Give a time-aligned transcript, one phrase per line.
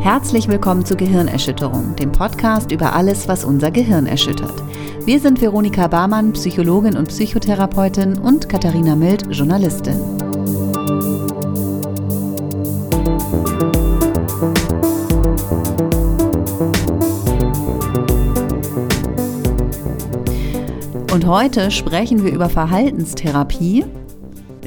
[0.00, 4.60] Herzlich willkommen zu Gehirnerschütterung, dem Podcast über alles, was unser Gehirn erschüttert.
[5.04, 10.00] Wir sind Veronika Barmann, Psychologin und Psychotherapeutin und Katharina Mild, Journalistin.
[21.12, 23.84] Und heute sprechen wir über Verhaltenstherapie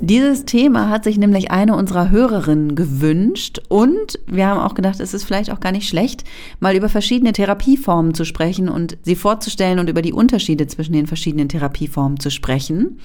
[0.04, 5.14] dieses Thema hat sich nämlich eine unserer Hörerinnen gewünscht und wir haben auch gedacht, es
[5.14, 6.24] ist vielleicht auch gar nicht schlecht,
[6.60, 11.06] mal über verschiedene Therapieformen zu sprechen und sie vorzustellen und über die Unterschiede zwischen den
[11.06, 13.00] verschiedenen Therapieformen zu sprechen.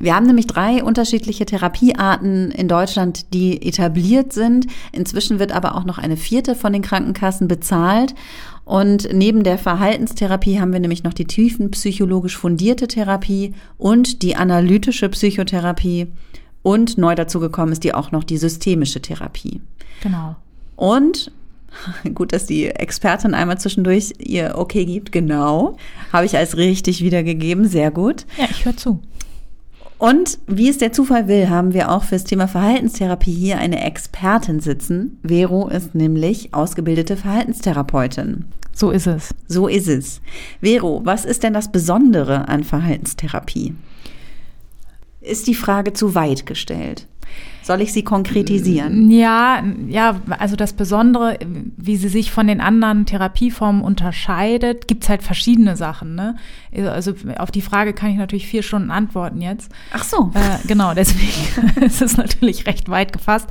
[0.00, 4.66] Wir haben nämlich drei unterschiedliche Therapiearten in Deutschland, die etabliert sind.
[4.90, 8.14] Inzwischen wird aber auch noch eine vierte von den Krankenkassen bezahlt.
[8.64, 15.08] Und neben der Verhaltenstherapie haben wir nämlich noch die tiefenpsychologisch fundierte Therapie und die analytische
[15.08, 16.08] Psychotherapie.
[16.62, 19.60] Und neu dazu gekommen ist die auch noch die systemische Therapie.
[20.02, 20.36] Genau.
[20.76, 21.32] Und
[22.14, 25.76] gut, dass die Expertin einmal zwischendurch ihr Okay gibt, genau.
[26.12, 28.26] Habe ich als richtig wiedergegeben, sehr gut.
[28.38, 29.00] Ja, ich höre zu.
[29.98, 34.58] Und wie es der Zufall will, haben wir auch fürs Thema Verhaltenstherapie hier eine Expertin
[34.58, 35.20] sitzen.
[35.22, 38.46] Vero ist nämlich ausgebildete Verhaltenstherapeutin.
[38.74, 39.32] So ist es.
[39.46, 40.20] So ist es.
[40.60, 43.74] Vero, was ist denn das Besondere an Verhaltenstherapie?
[45.22, 47.06] ist die Frage zu weit gestellt.
[47.62, 49.08] Soll ich sie konkretisieren?
[49.10, 51.38] Ja, ja, also das Besondere,
[51.76, 56.16] wie sie sich von den anderen Therapieformen unterscheidet, gibt's halt verschiedene Sachen.
[56.16, 56.34] Ne?
[56.74, 59.70] Also auf die Frage kann ich natürlich vier Stunden antworten jetzt.
[59.92, 60.32] Ach so.
[60.34, 63.48] Äh, genau, deswegen ist es natürlich recht weit gefasst.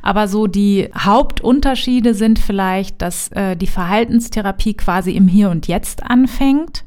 [0.00, 6.04] Aber so die Hauptunterschiede sind vielleicht, dass äh, die Verhaltenstherapie quasi im Hier und Jetzt
[6.04, 6.84] anfängt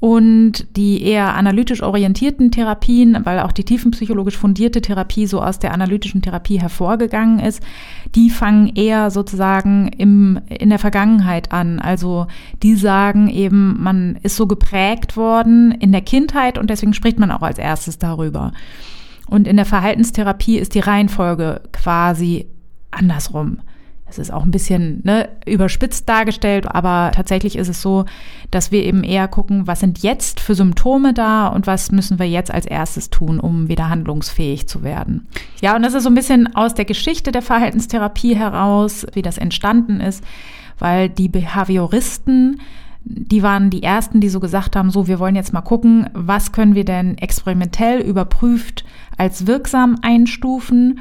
[0.00, 5.72] und die eher analytisch orientierten Therapien, weil auch die tiefenpsychologisch fundierte Therapie so aus der
[5.72, 7.62] analytischen Therapie hervorgegangen ist,
[8.14, 11.80] die fangen eher sozusagen im, in der Vergangenheit an.
[11.80, 12.26] Also
[12.62, 17.30] die sagen eben, man ist so geprägt worden in der Kindheit und deswegen spricht man
[17.30, 18.52] auch als erstes darüber.
[19.28, 22.46] Und in der Verhaltenstherapie ist die Reihenfolge quasi
[22.90, 23.58] andersrum.
[24.10, 28.06] Es ist auch ein bisschen ne, überspitzt dargestellt, aber tatsächlich ist es so,
[28.50, 32.28] dass wir eben eher gucken, was sind jetzt für Symptome da und was müssen wir
[32.28, 35.26] jetzt als erstes tun, um wieder handlungsfähig zu werden.
[35.60, 39.38] Ja, und das ist so ein bisschen aus der Geschichte der Verhaltenstherapie heraus, wie das
[39.38, 40.24] entstanden ist,
[40.78, 42.60] weil die Behavioristen
[43.10, 46.52] die waren die ersten, die so gesagt haben, so, wir wollen jetzt mal gucken, was
[46.52, 48.84] können wir denn experimentell überprüft
[49.16, 51.00] als wirksam einstufen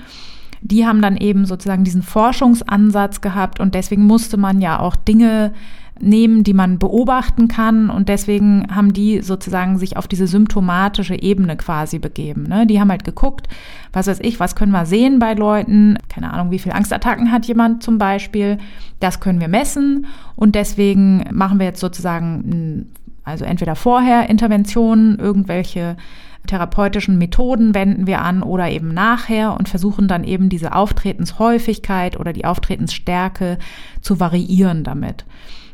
[0.62, 5.54] die haben dann eben sozusagen diesen Forschungsansatz gehabt und deswegen musste man ja auch Dinge
[6.00, 11.58] nehmen, die man beobachten kann und deswegen haben die sozusagen sich auf diese symptomatische Ebene
[11.58, 12.44] quasi begeben.
[12.44, 12.68] Ne?
[12.68, 13.48] Die haben halt geguckt,
[13.94, 17.46] was weiß ich, was können wir sehen bei Leuten, keine Ahnung, wie viel Angstattacken hat
[17.46, 18.58] jemand zum Beispiel,
[19.00, 22.92] das können wir messen und deswegen machen wir jetzt sozusagen,
[23.24, 25.98] also entweder vorher Interventionen, irgendwelche
[26.48, 32.34] therapeutischen Methoden wenden wir an oder eben nachher und versuchen dann eben diese Auftretenshäufigkeit oder
[32.34, 33.58] die Auftretensstärke
[34.02, 35.26] zu variieren damit.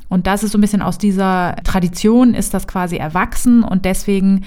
[0.10, 4.46] Und das ist so ein bisschen aus dieser Tradition ist das quasi erwachsen und deswegen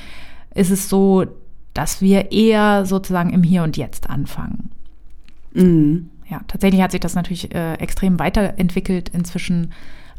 [0.55, 1.25] ist es so,
[1.75, 4.71] dass wir eher sozusagen im Hier und Jetzt anfangen.
[5.55, 6.11] Mhm.
[6.29, 9.73] Ja, tatsächlich hat sich das natürlich äh, extrem weiterentwickelt inzwischen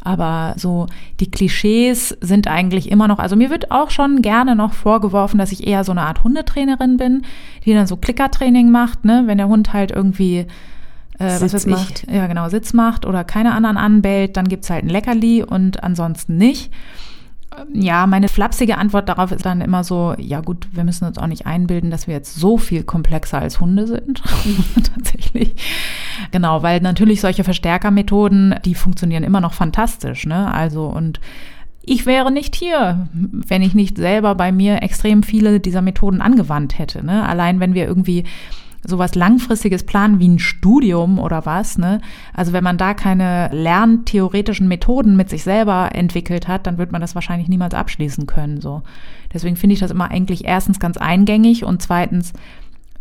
[0.08, 0.88] aber so
[1.20, 5.52] die Klischees sind eigentlich immer noch, also mir wird auch schon gerne noch vorgeworfen, dass
[5.52, 7.24] ich eher so eine Art Hundetrainerin bin,
[7.66, 10.48] die dann so Klickertraining macht, ne, wenn der Hund halt irgendwie
[11.20, 14.86] äh, was weiß ich, ja genau, Sitz macht oder keine anderen anbellt, dann gibt's halt
[14.86, 16.72] ein Leckerli und ansonsten nicht
[17.74, 21.28] ja, meine flapsige Antwort darauf ist dann immer so, ja gut, wir müssen uns auch
[21.28, 24.22] nicht einbilden, dass wir jetzt so viel komplexer als Hunde sind.
[24.96, 25.56] Tatsächlich.
[26.32, 30.54] Genau, weil natürlich solche Verstärkermethoden, die funktionieren immer noch fantastisch, ne?
[30.54, 31.20] Also und
[31.90, 36.78] ich wäre nicht hier, wenn ich nicht selber bei mir extrem viele dieser Methoden angewandt
[36.78, 37.04] hätte.
[37.04, 37.26] Ne?
[37.26, 38.26] Allein wenn wir irgendwie
[38.88, 42.02] sowas langfristiges planen wie ein Studium oder was, ne?
[42.34, 47.02] Also wenn man da keine lerntheoretischen Methoden mit sich selber entwickelt hat, dann wird man
[47.02, 48.82] das wahrscheinlich niemals abschließen können, so.
[49.34, 52.32] Deswegen finde ich das immer eigentlich erstens ganz eingängig und zweitens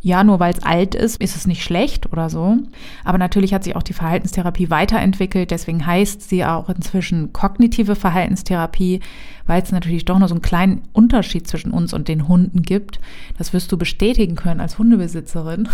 [0.01, 2.59] ja, nur weil es alt ist, ist es nicht schlecht oder so.
[3.05, 5.51] Aber natürlich hat sich auch die Verhaltenstherapie weiterentwickelt.
[5.51, 9.01] Deswegen heißt sie auch inzwischen kognitive Verhaltenstherapie,
[9.47, 13.01] weil es natürlich doch noch so einen kleinen Unterschied zwischen uns und den Hunden gibt.
[13.39, 15.69] Das wirst du bestätigen können als Hundebesitzerin.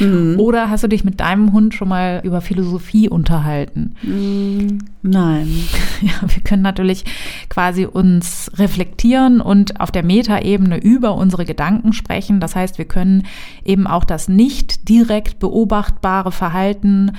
[0.00, 0.36] Mhm.
[0.38, 3.94] Oder hast du dich mit deinem Hund schon mal über Philosophie unterhalten?
[4.02, 4.78] Mhm.
[5.02, 5.48] Nein.
[6.02, 7.04] Ja, wir können natürlich
[7.48, 12.40] quasi uns reflektieren und auf der Metaebene über unsere Gedanken sprechen.
[12.40, 13.11] Das heißt, wir können
[13.64, 17.12] eben auch das nicht direkt beobachtbare Verhalten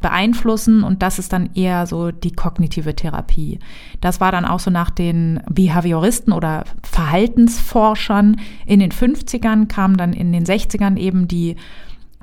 [0.00, 3.58] beeinflussen und das ist dann eher so die kognitive Therapie.
[4.00, 10.12] Das war dann auch so nach den Behavioristen oder Verhaltensforschern in den 50ern, kamen dann
[10.12, 11.56] in den 60ern eben die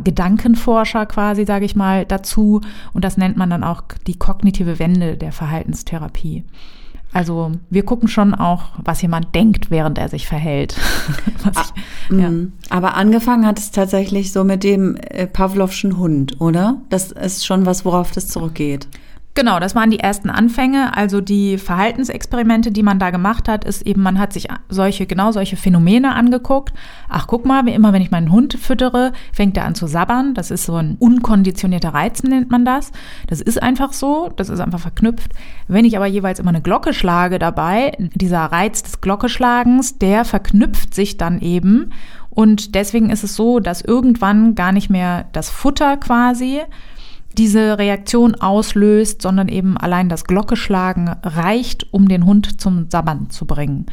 [0.03, 2.61] Gedankenforscher quasi, sage ich mal, dazu
[2.93, 6.43] und das nennt man dann auch die kognitive Wende der Verhaltenstherapie.
[7.13, 10.75] Also wir gucken schon auch, was jemand denkt, während er sich verhält.
[11.51, 12.29] ich, ja.
[12.29, 12.53] Mhm.
[12.69, 16.81] Aber angefangen hat es tatsächlich so mit dem äh, Pavlovschen Hund, oder?
[16.89, 18.87] Das ist schon was, worauf das zurückgeht.
[19.35, 20.95] Genau, das waren die ersten Anfänge.
[20.95, 25.31] Also die Verhaltensexperimente, die man da gemacht hat, ist eben, man hat sich solche, genau
[25.31, 26.71] solche Phänomene angeguckt.
[27.09, 30.35] Ach, guck mal, wie immer, wenn ich meinen Hund füttere, fängt er an zu sabbern.
[30.35, 32.91] Das ist so ein unkonditionierter Reiz, nennt man das.
[33.25, 35.31] Das ist einfach so, das ist einfach verknüpft.
[35.67, 40.93] Wenn ich aber jeweils immer eine Glocke schlage dabei, dieser Reiz des Glockeschlagens, der verknüpft
[40.93, 41.91] sich dann eben.
[42.29, 46.61] Und deswegen ist es so, dass irgendwann gar nicht mehr das Futter quasi
[47.37, 53.45] diese Reaktion auslöst, sondern eben allein das Glockeschlagen reicht, um den Hund zum Sabbern zu
[53.45, 53.85] bringen.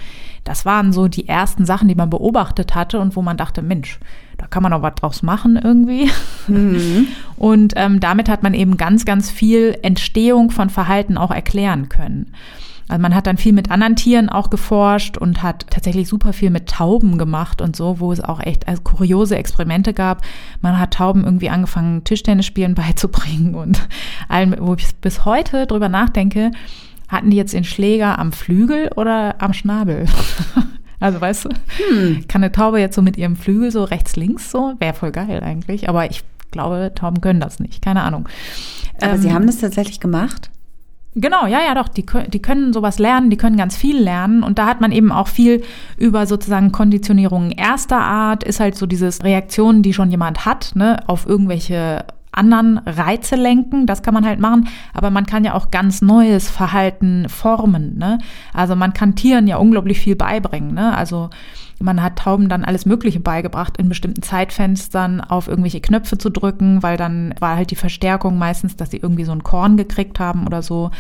[0.45, 3.99] Das waren so die ersten Sachen, die man beobachtet hatte und wo man dachte, Mensch,
[4.39, 6.11] da kann man auch was draus machen irgendwie.
[6.49, 7.09] Mhm.
[7.37, 12.33] Und ähm, damit hat man eben ganz, ganz viel Entstehung von Verhalten auch erklären können.
[12.91, 16.51] Also man hat dann viel mit anderen Tieren auch geforscht und hat tatsächlich super viel
[16.51, 20.23] mit Tauben gemacht und so, wo es auch echt also kuriose Experimente gab.
[20.61, 23.87] Man hat Tauben irgendwie angefangen, Tischtennis spielen beizubringen und
[24.29, 26.51] allem, wo ich bis heute drüber nachdenke,
[27.09, 30.07] hatten die jetzt den Schläger am Flügel oder am Schnabel?
[31.03, 32.29] Also weißt du, hm.
[32.29, 35.41] kann eine Taube jetzt so mit ihrem Flügel so rechts, links so, wäre voll geil
[35.43, 35.89] eigentlich.
[35.89, 38.29] Aber ich glaube, Tauben können das nicht, keine Ahnung.
[39.01, 40.51] Aber ähm, sie haben das tatsächlich gemacht?
[41.17, 44.45] Genau, ja, ja, doch, die, die können sowas lernen, die können ganz viel lernen.
[44.45, 45.63] Und da hat man eben auch viel
[45.97, 51.03] über sozusagen Konditionierungen erster Art, ist halt so dieses Reaktionen, die schon jemand hat, ne,
[51.09, 55.71] auf irgendwelche anderen Reize lenken, das kann man halt machen, aber man kann ja auch
[55.71, 58.19] ganz neues Verhalten formen, ne?
[58.53, 60.97] Also man kann Tieren ja unglaublich viel beibringen, ne?
[60.97, 61.31] Also
[61.83, 66.83] man hat Tauben dann alles Mögliche beigebracht, in bestimmten Zeitfenstern auf irgendwelche Knöpfe zu drücken,
[66.83, 70.47] weil dann war halt die Verstärkung meistens, dass sie irgendwie so ein Korn gekriegt haben
[70.47, 70.91] oder so.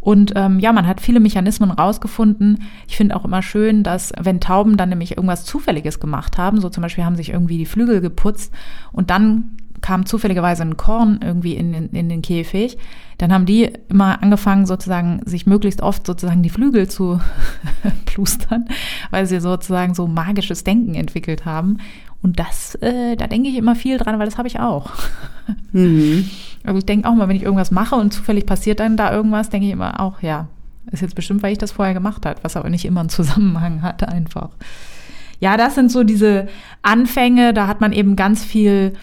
[0.00, 2.64] Und ähm, ja, man hat viele Mechanismen rausgefunden.
[2.86, 6.68] Ich finde auch immer schön, dass wenn Tauben dann nämlich irgendwas Zufälliges gemacht haben, so
[6.68, 8.52] zum Beispiel haben sich irgendwie die Flügel geputzt
[8.92, 12.78] und dann kam zufälligerweise ein Korn irgendwie in, in, in den Käfig,
[13.18, 17.20] dann haben die immer angefangen, sozusagen sich möglichst oft sozusagen die Flügel zu
[18.06, 18.64] plustern,
[19.10, 21.80] weil sie sozusagen so magisches Denken entwickelt haben.
[22.22, 24.90] Und das, äh, da denke ich immer viel dran, weil das habe ich auch.
[25.72, 26.30] Mhm.
[26.64, 29.50] Also ich denke auch mal, wenn ich irgendwas mache und zufällig passiert dann da irgendwas,
[29.50, 30.48] denke ich immer auch, ja,
[30.90, 33.82] ist jetzt bestimmt, weil ich das vorher gemacht habe, was aber nicht immer einen Zusammenhang
[33.82, 34.48] hatte einfach.
[35.40, 36.48] Ja, das sind so diese
[36.80, 38.94] Anfänge, da hat man eben ganz viel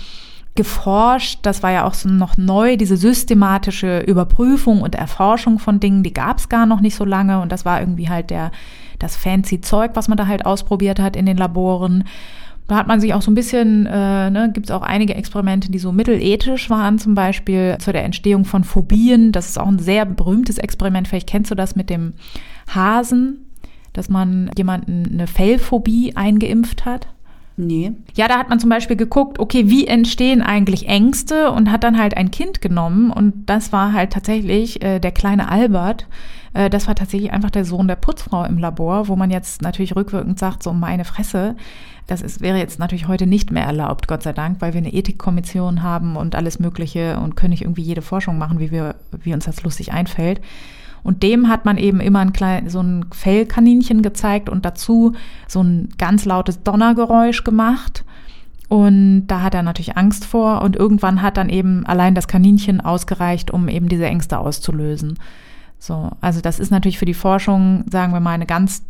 [0.56, 1.40] geforscht.
[1.44, 6.14] Das war ja auch so noch neu, diese systematische Überprüfung und Erforschung von Dingen, die
[6.14, 7.40] gab es gar noch nicht so lange.
[7.40, 8.52] Und das war irgendwie halt der,
[9.00, 12.04] das fancy Zeug, was man da halt ausprobiert hat in den Laboren.
[12.68, 15.72] Da hat man sich auch so ein bisschen, äh, ne, gibt es auch einige Experimente,
[15.72, 19.32] die so mittelethisch waren, zum Beispiel zu der Entstehung von Phobien.
[19.32, 21.08] Das ist auch ein sehr berühmtes Experiment.
[21.08, 22.14] Vielleicht kennst du das mit dem
[22.74, 23.46] Hasen,
[23.94, 27.08] dass man jemanden eine Fellphobie eingeimpft hat.
[27.62, 27.92] Nee.
[28.16, 32.00] Ja, da hat man zum Beispiel geguckt, okay, wie entstehen eigentlich Ängste und hat dann
[32.00, 36.08] halt ein Kind genommen und das war halt tatsächlich äh, der kleine Albert.
[36.56, 39.96] Äh, das war tatsächlich einfach der Sohn der Putzfrau im Labor, wo man jetzt natürlich
[39.96, 41.56] rückwirkend sagt, so meine Fresse,
[42.08, 44.92] das ist, wäre jetzt natürlich heute nicht mehr erlaubt, Gott sei Dank, weil wir eine
[44.92, 49.36] Ethikkommission haben und alles Mögliche und können nicht irgendwie jede Forschung machen, wie wir, wie
[49.36, 50.42] uns das lustig einfällt.
[51.04, 55.14] Und dem hat man eben immer ein klein, so ein Fellkaninchen gezeigt und dazu
[55.48, 58.04] so ein ganz lautes Donnergeräusch gemacht.
[58.68, 62.80] Und da hat er natürlich Angst vor und irgendwann hat dann eben allein das Kaninchen
[62.80, 65.18] ausgereicht, um eben diese Ängste auszulösen.
[65.78, 68.84] So, also das ist natürlich für die Forschung, sagen wir mal, eine ganz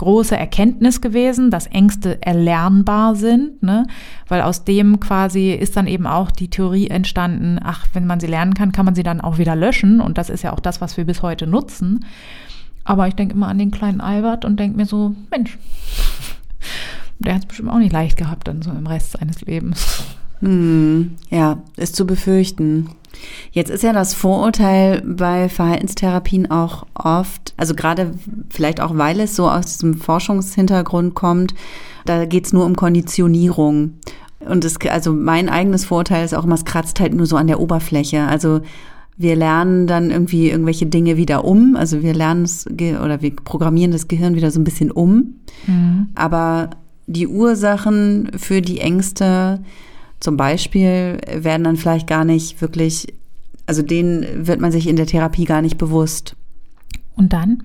[0.00, 3.86] große Erkenntnis gewesen, dass Ängste erlernbar sind, ne?
[4.28, 8.26] weil aus dem quasi ist dann eben auch die Theorie entstanden, ach, wenn man sie
[8.26, 10.80] lernen kann, kann man sie dann auch wieder löschen und das ist ja auch das,
[10.80, 12.06] was wir bis heute nutzen.
[12.82, 15.58] Aber ich denke immer an den kleinen Albert und denke mir so, Mensch,
[17.18, 20.02] der hat es bestimmt auch nicht leicht gehabt dann so im Rest seines Lebens.
[20.40, 22.88] Hm, ja, ist zu befürchten.
[23.52, 28.12] Jetzt ist ja das Vorurteil bei Verhaltenstherapien auch oft, also gerade
[28.50, 31.54] vielleicht auch, weil es so aus diesem Forschungshintergrund kommt,
[32.04, 33.94] da geht es nur um Konditionierung.
[34.40, 37.46] Und es, also mein eigenes Vorurteil ist auch immer, es kratzt halt nur so an
[37.46, 38.22] der Oberfläche.
[38.26, 38.62] Also
[39.16, 41.76] wir lernen dann irgendwie irgendwelche Dinge wieder um.
[41.76, 45.34] Also wir lernen es oder wir programmieren das Gehirn wieder so ein bisschen um.
[45.66, 46.08] Mhm.
[46.14, 46.70] Aber
[47.06, 49.60] die Ursachen für die Ängste,
[50.20, 53.08] zum Beispiel werden dann vielleicht gar nicht wirklich
[53.70, 56.34] also denen wird man sich in der Therapie gar nicht bewusst.
[57.14, 57.62] Und dann?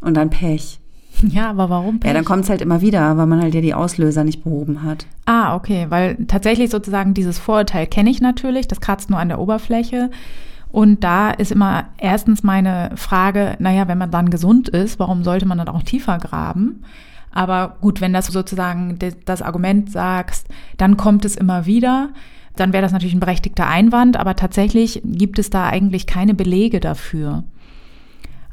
[0.00, 0.78] Und dann Pech.
[1.22, 2.08] Ja, aber warum Pech?
[2.08, 4.84] Ja, dann kommt es halt immer wieder, weil man halt ja die Auslöser nicht behoben
[4.84, 5.06] hat.
[5.26, 9.40] Ah, okay, weil tatsächlich sozusagen dieses Vorurteil kenne ich natürlich, das kratzt nur an der
[9.40, 10.08] Oberfläche.
[10.70, 15.46] Und da ist immer erstens meine Frage, naja, wenn man dann gesund ist, warum sollte
[15.46, 16.84] man dann auch tiefer graben?
[17.34, 22.10] Aber gut, wenn das sozusagen das Argument sagst, dann kommt es immer wieder,
[22.54, 26.78] dann wäre das natürlich ein berechtigter Einwand, aber tatsächlich gibt es da eigentlich keine Belege
[26.78, 27.42] dafür.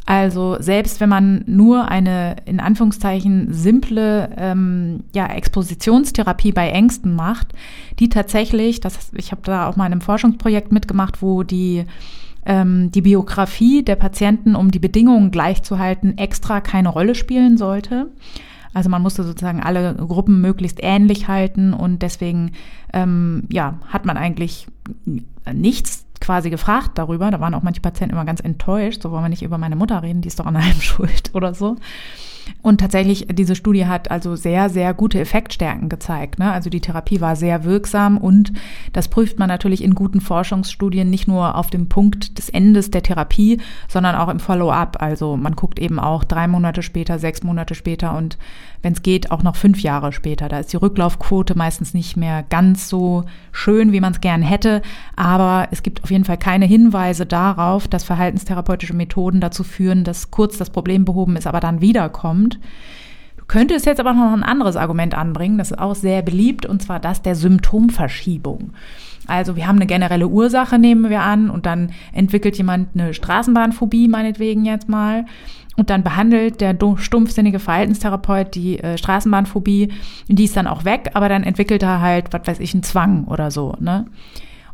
[0.07, 7.53] Also selbst wenn man nur eine in Anführungszeichen simple ähm, ja, Expositionstherapie bei Ängsten macht,
[7.99, 11.85] die tatsächlich, das, ich habe da auch mal in einem Forschungsprojekt mitgemacht, wo die
[12.47, 18.07] ähm, die Biografie der Patienten, um die Bedingungen gleichzuhalten, extra keine Rolle spielen sollte.
[18.73, 22.53] Also man musste sozusagen alle Gruppen möglichst ähnlich halten und deswegen
[22.93, 24.67] ähm, ja, hat man eigentlich
[25.51, 27.31] nichts quasi gefragt darüber.
[27.31, 30.01] Da waren auch manche Patienten immer ganz enttäuscht, so wollen wir nicht über meine Mutter
[30.03, 31.77] reden, die ist doch an allem schuld oder so.
[32.61, 36.39] Und tatsächlich, diese Studie hat also sehr, sehr gute Effektstärken gezeigt.
[36.39, 36.51] Ne?
[36.51, 38.53] Also die Therapie war sehr wirksam und
[38.93, 43.03] das prüft man natürlich in guten Forschungsstudien nicht nur auf dem Punkt des Endes der
[43.03, 45.01] Therapie, sondern auch im Follow-up.
[45.01, 48.37] Also man guckt eben auch drei Monate später, sechs Monate später und
[48.83, 50.49] wenn es geht, auch noch fünf Jahre später.
[50.49, 54.81] Da ist die Rücklaufquote meistens nicht mehr ganz so schön, wie man es gern hätte,
[55.15, 60.31] aber es gibt auf jeden Fall keine Hinweise darauf, dass verhaltenstherapeutische Methoden dazu führen, dass
[60.31, 62.59] kurz das Problem behoben ist, aber dann wiederkommt kommt.
[63.37, 66.81] Du könntest jetzt aber noch ein anderes Argument anbringen, das ist auch sehr beliebt, und
[66.81, 68.71] zwar das der Symptomverschiebung.
[69.27, 74.07] Also wir haben eine generelle Ursache, nehmen wir an, und dann entwickelt jemand eine Straßenbahnphobie,
[74.07, 75.25] meinetwegen jetzt mal.
[75.75, 79.89] Und dann behandelt der stumpfsinnige Verhaltenstherapeut die äh, Straßenbahnphobie,
[80.27, 83.25] die ist dann auch weg, aber dann entwickelt er halt, was weiß ich, einen Zwang
[83.25, 83.75] oder so.
[83.79, 84.05] Ne?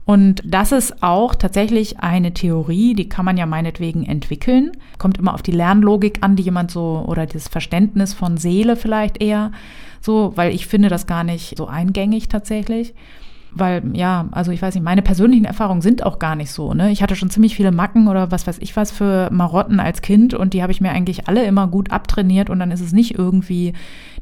[0.07, 4.71] Und das ist auch tatsächlich eine Theorie, die kann man ja meinetwegen entwickeln.
[4.97, 9.21] Kommt immer auf die Lernlogik an, die jemand so, oder das Verständnis von Seele vielleicht
[9.21, 9.51] eher
[9.99, 12.93] so, weil ich finde das gar nicht so eingängig tatsächlich
[13.59, 16.73] weil ja, also ich weiß nicht, meine persönlichen Erfahrungen sind auch gar nicht so.
[16.73, 16.91] Ne?
[16.91, 20.33] Ich hatte schon ziemlich viele Macken oder was weiß ich was für Marotten als Kind
[20.33, 23.17] und die habe ich mir eigentlich alle immer gut abtrainiert und dann ist es nicht
[23.17, 23.73] irgendwie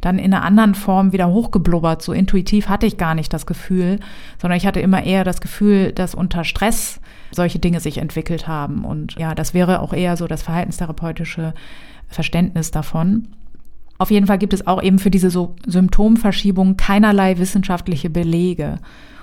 [0.06, 2.02] dann in einer anderen Form wieder hochgeblubbert.
[2.02, 4.00] So intuitiv hatte ich gar nicht das Gefühl,
[4.40, 7.00] sondern ich hatte immer eher das Gefühl, dass unter Stress
[7.32, 8.86] solche Dinge sich entwickelt haben.
[8.86, 11.54] Und ja, das wäre auch eher so das verhaltenstherapeutische
[12.08, 13.30] Verständnis davon.
[13.98, 18.80] Auf jeden Fall gibt es auch eben für diese so Symptomverschiebung keinerlei wissenschaftliche Belege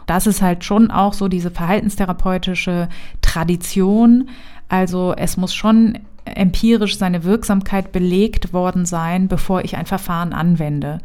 [0.07, 2.89] das ist halt schon auch so diese verhaltenstherapeutische
[3.21, 4.29] Tradition.
[4.69, 5.99] Also es muss schon
[6.37, 10.99] empirisch seine Wirksamkeit belegt worden sein, bevor ich ein Verfahren anwende.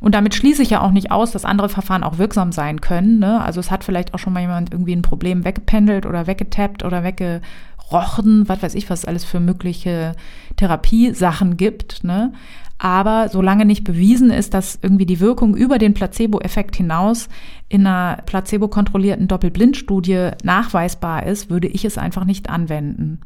[0.00, 3.20] Und damit schließe ich ja auch nicht aus, dass andere Verfahren auch wirksam sein können.
[3.20, 3.40] Ne?
[3.40, 7.04] Also es hat vielleicht auch schon mal jemand irgendwie ein Problem weggependelt oder weggetappt oder
[7.04, 10.16] weggerochen, was weiß ich, was es alles für mögliche
[10.56, 12.02] Therapiesachen gibt.
[12.02, 12.32] Ne?
[12.78, 17.28] Aber solange nicht bewiesen ist, dass irgendwie die Wirkung über den Placebo-Effekt hinaus
[17.68, 23.20] in einer placebo-kontrollierten Doppelblindstudie nachweisbar ist, würde ich es einfach nicht anwenden.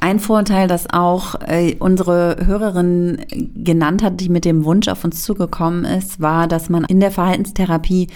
[0.00, 3.18] Ein Vorteil, das auch äh, unsere Hörerin
[3.54, 7.10] genannt hat, die mit dem Wunsch auf uns zugekommen ist, war, dass man in der
[7.10, 8.06] Verhaltenstherapie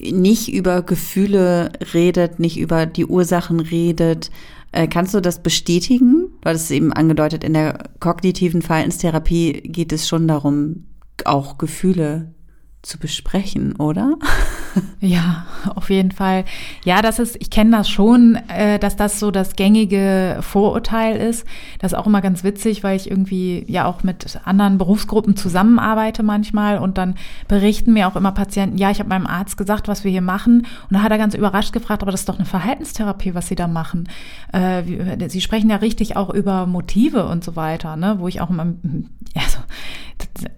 [0.00, 4.30] nicht über Gefühle redet, nicht über die Ursachen redet,
[4.72, 6.28] äh, kannst du das bestätigen?
[6.44, 10.84] Hattest es eben angedeutet, in der kognitiven Verhaltenstherapie geht es schon darum,
[11.24, 12.34] auch Gefühle
[12.82, 14.18] zu besprechen, oder?
[15.00, 16.44] Ja, auf jeden Fall.
[16.84, 21.46] Ja, das ist, ich kenne das schon, äh, dass das so das gängige Vorurteil ist.
[21.78, 26.22] Das ist auch immer ganz witzig, weil ich irgendwie ja auch mit anderen Berufsgruppen zusammenarbeite
[26.22, 27.14] manchmal und dann
[27.46, 30.66] berichten mir auch immer Patienten, ja, ich habe meinem Arzt gesagt, was wir hier machen.
[30.90, 33.54] Und da hat er ganz überrascht gefragt, aber das ist doch eine Verhaltenstherapie, was Sie
[33.54, 34.08] da machen.
[34.52, 34.82] Äh,
[35.28, 38.16] Sie sprechen ja richtig auch über Motive und so weiter, ne?
[38.18, 38.66] wo ich auch immer,
[39.34, 39.58] ja, so,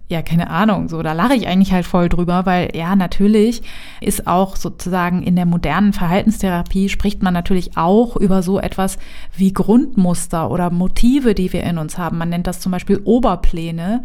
[0.09, 3.63] ja, keine Ahnung, so, da lache ich eigentlich halt voll drüber, weil ja, natürlich
[4.01, 8.99] ist auch sozusagen in der modernen Verhaltenstherapie spricht man natürlich auch über so etwas
[9.37, 12.19] wie Grundmuster oder Motive, die wir in uns haben.
[12.19, 14.03] Man nennt das zum Beispiel Oberpläne.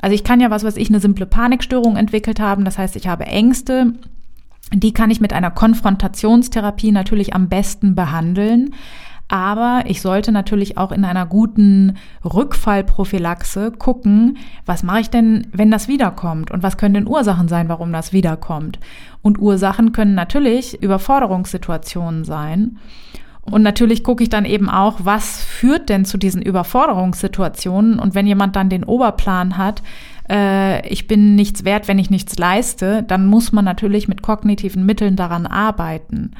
[0.00, 2.64] Also ich kann ja was, was ich eine simple Panikstörung entwickelt haben.
[2.64, 3.94] Das heißt, ich habe Ängste.
[4.72, 8.74] Die kann ich mit einer Konfrontationstherapie natürlich am besten behandeln.
[9.32, 15.70] Aber ich sollte natürlich auch in einer guten Rückfallprophylaxe gucken, was mache ich denn, wenn
[15.70, 18.80] das wiederkommt und was können denn Ursachen sein, warum das wiederkommt.
[19.22, 22.78] Und Ursachen können natürlich Überforderungssituationen sein.
[23.42, 28.00] Und natürlich gucke ich dann eben auch, was führt denn zu diesen Überforderungssituationen.
[28.00, 29.80] Und wenn jemand dann den Oberplan hat,
[30.28, 34.84] äh, ich bin nichts wert, wenn ich nichts leiste, dann muss man natürlich mit kognitiven
[34.84, 36.32] Mitteln daran arbeiten.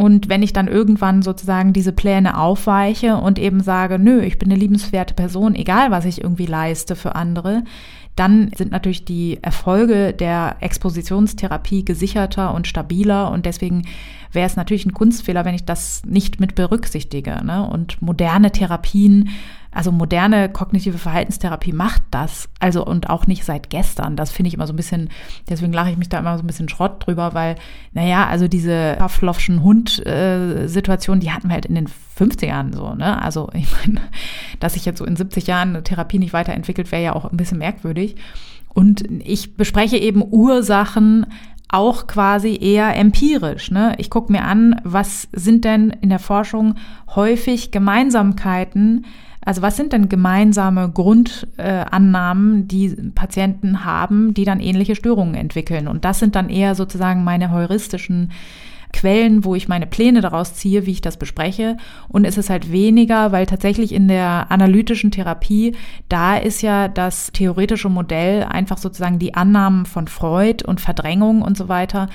[0.00, 4.50] Und wenn ich dann irgendwann sozusagen diese Pläne aufweiche und eben sage, nö, ich bin
[4.50, 7.64] eine liebenswerte Person, egal was ich irgendwie leiste für andere,
[8.16, 13.82] dann sind natürlich die Erfolge der Expositionstherapie gesicherter und stabiler und deswegen
[14.32, 17.44] wäre es natürlich ein Kunstfehler, wenn ich das nicht mit berücksichtige.
[17.44, 17.68] Ne?
[17.68, 19.28] Und moderne Therapien
[19.72, 22.48] also moderne kognitive Verhaltenstherapie macht das.
[22.58, 24.16] Also und auch nicht seit gestern.
[24.16, 25.10] Das finde ich immer so ein bisschen,
[25.48, 27.56] deswegen lache ich mich da immer so ein bisschen Schrott drüber, weil,
[27.92, 33.22] naja, also diese Pavlovschen Hund-Situation, äh, die hatten wir halt in den 50ern so, ne?
[33.22, 34.00] Also ich meine,
[34.60, 37.36] dass sich jetzt so in 70 Jahren eine Therapie nicht weiterentwickelt, wäre ja auch ein
[37.36, 38.16] bisschen merkwürdig.
[38.72, 41.26] Und ich bespreche eben Ursachen
[41.68, 43.70] auch quasi eher empirisch.
[43.70, 43.94] Ne?
[43.98, 46.74] Ich gucke mir an, was sind denn in der Forschung
[47.14, 49.06] häufig Gemeinsamkeiten
[49.44, 55.88] also was sind denn gemeinsame Grundannahmen, äh, die Patienten haben, die dann ähnliche Störungen entwickeln?
[55.88, 58.32] Und das sind dann eher sozusagen meine heuristischen
[58.92, 61.76] Quellen, wo ich meine Pläne daraus ziehe, wie ich das bespreche.
[62.08, 65.76] Und es ist halt weniger, weil tatsächlich in der analytischen Therapie,
[66.08, 71.56] da ist ja das theoretische Modell einfach sozusagen die Annahmen von Freud und Verdrängung und
[71.56, 72.08] so weiter.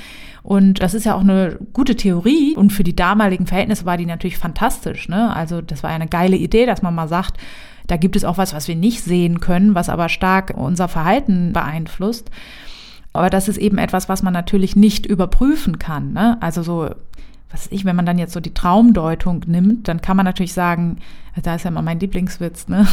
[0.44, 2.56] Und das ist ja auch eine gute Theorie.
[2.56, 5.10] Und für die damaligen Verhältnisse war die natürlich fantastisch.
[5.10, 5.36] Ne?
[5.36, 7.38] Also das war eine geile Idee, dass man mal sagt,
[7.88, 11.54] da gibt es auch was, was wir nicht sehen können, was aber stark unser Verhalten
[11.54, 12.30] beeinflusst.
[13.16, 16.14] Aber das ist eben etwas, was man natürlich nicht überprüfen kann.
[16.14, 16.38] Ne?
[16.42, 16.90] Also so,
[17.50, 20.98] was ich, wenn man dann jetzt so die Traumdeutung nimmt, dann kann man natürlich sagen,
[21.42, 22.88] da ist ja immer mein Lieblingswitz, ne?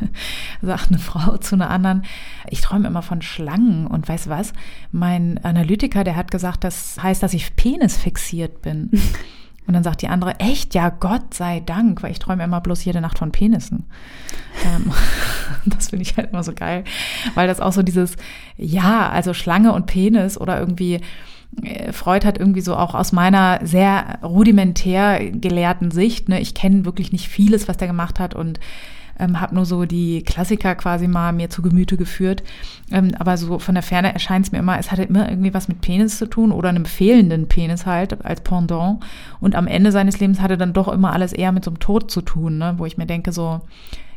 [0.62, 2.04] Sagt eine Frau zu einer anderen,
[2.48, 4.52] ich träume immer von Schlangen und weißt was?
[4.92, 8.90] Mein Analytiker, der hat gesagt, das heißt, dass ich penisfixiert bin.
[9.68, 12.82] Und dann sagt die andere, echt, ja, Gott sei Dank, weil ich träume immer bloß
[12.86, 13.84] jede Nacht von Penissen.
[14.64, 14.92] Ähm,
[15.66, 16.84] das finde ich halt immer so geil,
[17.34, 18.16] weil das auch so dieses,
[18.56, 21.00] ja, also Schlange und Penis oder irgendwie,
[21.62, 26.86] äh, Freud hat irgendwie so auch aus meiner sehr rudimentär gelehrten Sicht, ne, ich kenne
[26.86, 28.58] wirklich nicht vieles, was der gemacht hat und
[29.18, 32.42] ähm, habe nur so die Klassiker quasi mal mir zu Gemüte geführt.
[32.90, 35.68] Ähm, aber so von der Ferne erscheint es mir immer, es hatte immer irgendwie was
[35.68, 39.00] mit Penis zu tun oder einem fehlenden Penis halt als Pendant.
[39.40, 42.10] Und am Ende seines Lebens hatte dann doch immer alles eher mit so einem Tod
[42.10, 42.74] zu tun, ne?
[42.76, 43.60] wo ich mir denke so,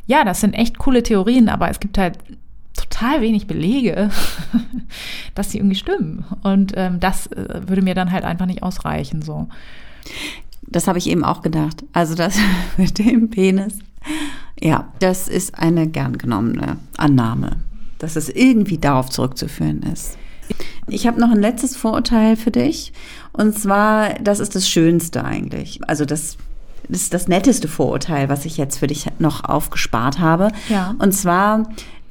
[0.06, 2.18] ja, das sind echt coole Theorien, aber es gibt halt
[2.74, 4.10] total wenig Belege,
[5.34, 6.24] dass sie irgendwie stimmen.
[6.42, 9.22] Und ähm, das äh, würde mir dann halt einfach nicht ausreichen.
[9.22, 9.48] So.
[10.62, 11.84] Das habe ich eben auch gedacht.
[11.92, 12.38] Also das
[12.76, 13.78] mit dem Penis
[14.60, 17.56] ja, das ist eine gern genommene Annahme,
[17.98, 20.16] dass es irgendwie darauf zurückzuführen ist.
[20.88, 22.92] Ich habe noch ein letztes Vorurteil für dich.
[23.32, 25.80] Und zwar, das ist das Schönste eigentlich.
[25.86, 26.36] Also das,
[26.88, 30.50] das ist das netteste Vorurteil, was ich jetzt für dich noch aufgespart habe.
[30.68, 30.94] Ja.
[30.98, 31.68] Und zwar,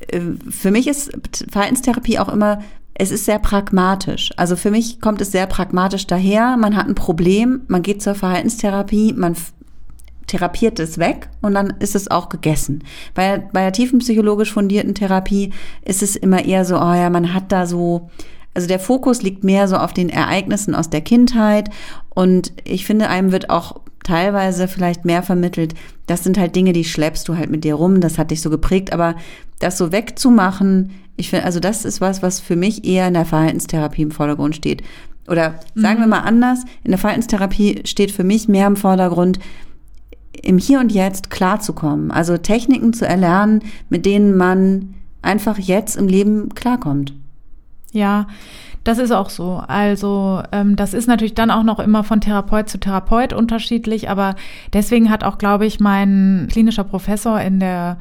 [0.07, 1.11] äh, für mich ist
[1.49, 2.59] Verhaltenstherapie auch immer,
[2.93, 4.31] es ist sehr pragmatisch.
[4.37, 6.57] Also für mich kommt es sehr pragmatisch daher.
[6.57, 9.35] Man hat ein Problem, man geht zur Verhaltenstherapie, man
[10.31, 12.83] therapiert es weg und dann ist es auch gegessen.
[13.13, 15.51] Bei, bei der tiefenpsychologisch fundierten Therapie
[15.83, 18.09] ist es immer eher so, oh ja, man hat da so,
[18.53, 21.69] also der Fokus liegt mehr so auf den Ereignissen aus der Kindheit
[22.09, 25.75] und ich finde, einem wird auch teilweise vielleicht mehr vermittelt,
[26.07, 28.49] das sind halt Dinge, die schleppst du halt mit dir rum, das hat dich so
[28.49, 29.15] geprägt, aber
[29.59, 33.25] das so wegzumachen, ich finde, also das ist was, was für mich eher in der
[33.25, 34.81] Verhaltenstherapie im Vordergrund steht.
[35.27, 36.03] Oder sagen mhm.
[36.03, 39.39] wir mal anders, in der Verhaltenstherapie steht für mich mehr im Vordergrund,
[40.41, 42.11] im Hier und Jetzt klarzukommen.
[42.11, 47.13] Also Techniken zu erlernen, mit denen man einfach jetzt im Leben klarkommt.
[47.91, 48.27] Ja,
[48.83, 49.61] das ist auch so.
[49.67, 54.35] Also ähm, das ist natürlich dann auch noch immer von Therapeut zu Therapeut unterschiedlich, aber
[54.73, 57.97] deswegen hat auch, glaube ich, mein klinischer Professor in der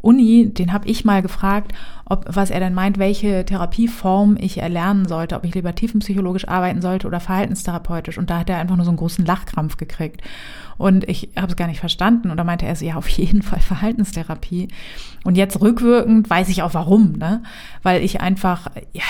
[0.00, 1.72] Uni, den habe ich mal gefragt,
[2.06, 6.82] ob was er denn meint, welche Therapieform ich erlernen sollte, ob ich lieber tiefenpsychologisch arbeiten
[6.82, 8.18] sollte oder verhaltenstherapeutisch.
[8.18, 10.22] Und da hat er einfach nur so einen großen Lachkrampf gekriegt.
[10.76, 12.30] Und ich habe es gar nicht verstanden.
[12.30, 14.68] Und da meinte er so, ja, auf jeden Fall Verhaltenstherapie.
[15.24, 17.42] Und jetzt rückwirkend weiß ich auch warum, ne?
[17.82, 19.04] Weil ich einfach, ja,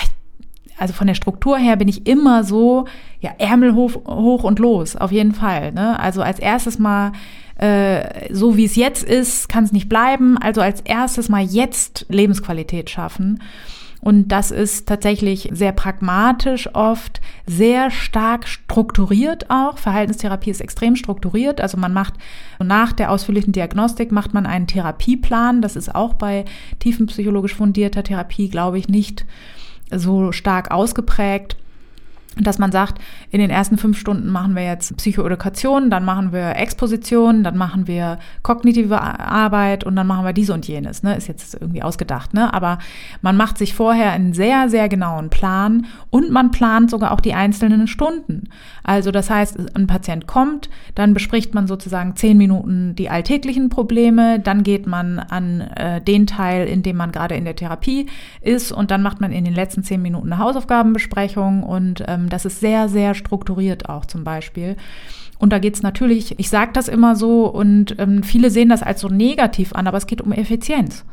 [0.77, 2.85] also von der Struktur her bin ich immer so,
[3.21, 5.71] ja, Ärmel hoch, hoch und los, auf jeden Fall.
[5.71, 5.99] Ne?
[5.99, 7.11] Also als erstes mal
[7.57, 10.37] äh, so wie es jetzt ist, kann es nicht bleiben.
[10.37, 13.41] Also als erstes mal jetzt Lebensqualität schaffen.
[14.01, 19.79] Und das ist tatsächlich sehr pragmatisch oft, sehr stark strukturiert auch.
[19.79, 21.59] Verhaltenstherapie ist extrem strukturiert.
[21.59, 22.13] Also man macht
[22.63, 25.63] nach der ausführlichen Diagnostik macht man einen Therapieplan.
[25.63, 26.45] Das ist auch bei
[26.77, 29.25] tiefenpsychologisch fundierter Therapie, glaube ich, nicht
[29.99, 31.57] so stark ausgeprägt.
[32.37, 36.55] Dass man sagt, in den ersten fünf Stunden machen wir jetzt Psychoedukation, dann machen wir
[36.57, 41.03] Exposition, dann machen wir kognitive Arbeit und dann machen wir dies und jenes.
[41.03, 41.15] Ne?
[41.15, 42.53] Ist jetzt irgendwie ausgedacht, ne?
[42.53, 42.79] Aber
[43.21, 47.33] man macht sich vorher einen sehr, sehr genauen Plan und man plant sogar auch die
[47.33, 48.49] einzelnen Stunden.
[48.83, 54.39] Also das heißt, ein Patient kommt, dann bespricht man sozusagen zehn Minuten die alltäglichen Probleme,
[54.39, 58.07] dann geht man an äh, den Teil, in dem man gerade in der Therapie
[58.41, 62.45] ist und dann macht man in den letzten zehn Minuten eine Hausaufgabenbesprechung und ähm, das
[62.45, 64.75] ist sehr, sehr strukturiert auch zum Beispiel.
[65.37, 68.83] Und da geht es natürlich, ich sage das immer so und ähm, viele sehen das
[68.83, 71.05] als so negativ an, aber es geht um Effizienz.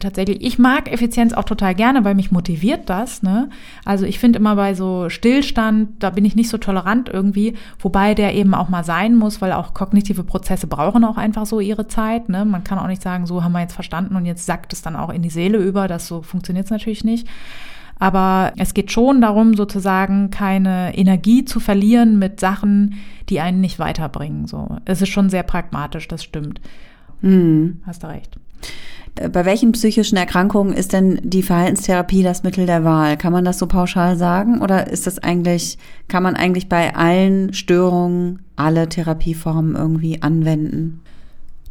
[0.00, 3.22] Tatsächlich, ich mag Effizienz auch total gerne, weil mich motiviert das.
[3.22, 3.48] Ne?
[3.84, 8.14] Also ich finde immer bei so Stillstand, da bin ich nicht so tolerant irgendwie, wobei
[8.14, 11.86] der eben auch mal sein muss, weil auch kognitive Prozesse brauchen auch einfach so ihre
[11.86, 12.28] Zeit.
[12.28, 12.44] Ne?
[12.44, 14.96] Man kann auch nicht sagen, so haben wir jetzt verstanden und jetzt sackt es dann
[14.96, 15.86] auch in die Seele über.
[15.86, 17.28] Das so funktioniert es natürlich nicht.
[17.98, 22.96] Aber es geht schon darum, sozusagen keine Energie zu verlieren mit Sachen,
[23.28, 24.46] die einen nicht weiterbringen.
[24.46, 26.60] So, es ist schon sehr pragmatisch, das stimmt.
[27.20, 27.80] Hm.
[27.86, 28.38] Hast du recht.
[29.16, 33.16] Äh, bei welchen psychischen Erkrankungen ist denn die Verhaltenstherapie das Mittel der Wahl?
[33.16, 34.60] Kann man das so pauschal sagen?
[34.60, 35.78] Oder ist das eigentlich,
[36.08, 41.00] kann man eigentlich bei allen Störungen alle Therapieformen irgendwie anwenden?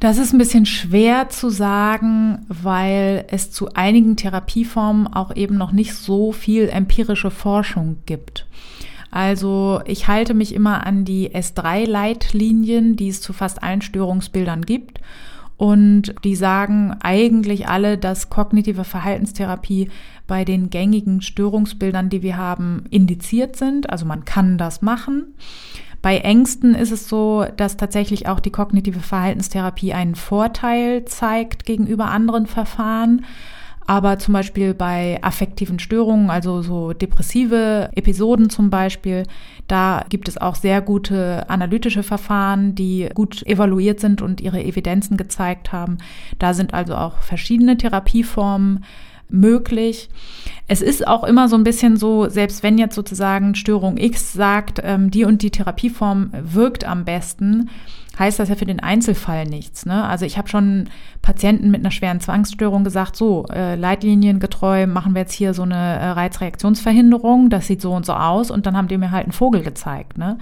[0.04, 5.72] Das ist ein bisschen schwer zu sagen, weil es zu einigen Therapieformen auch eben noch
[5.72, 8.46] nicht so viel empirische Forschung gibt.
[9.12, 15.00] Also ich halte mich immer an die S3-Leitlinien, die es zu fast allen Störungsbildern gibt.
[15.56, 19.90] Und die sagen eigentlich alle, dass kognitive Verhaltenstherapie
[20.28, 23.90] bei den gängigen Störungsbildern, die wir haben, indiziert sind.
[23.90, 25.28] Also man kann das machen.
[26.04, 32.08] Bei Ängsten ist es so, dass tatsächlich auch die kognitive Verhaltenstherapie einen Vorteil zeigt gegenüber
[32.08, 33.26] anderen Verfahren.
[33.88, 39.24] Aber zum Beispiel bei affektiven Störungen, also so depressive Episoden zum Beispiel,
[39.68, 45.16] da gibt es auch sehr gute analytische Verfahren, die gut evaluiert sind und ihre Evidenzen
[45.16, 46.00] gezeigt haben.
[46.38, 48.84] Da sind also auch verschiedene Therapieformen
[49.34, 50.10] möglich.
[50.68, 54.80] Es ist auch immer so ein bisschen so, selbst wenn jetzt sozusagen Störung X sagt,
[54.84, 57.70] ähm, die und die Therapieform wirkt am besten,
[58.18, 59.86] heißt das ja für den Einzelfall nichts.
[59.86, 60.04] Ne?
[60.04, 60.90] Also ich habe schon
[61.22, 65.76] Patienten mit einer schweren Zwangsstörung gesagt, so äh, leitliniengetreu machen wir jetzt hier so eine
[65.76, 69.32] äh, Reizreaktionsverhinderung, das sieht so und so aus und dann haben die mir halt einen
[69.32, 70.18] Vogel gezeigt.
[70.18, 70.38] Ne?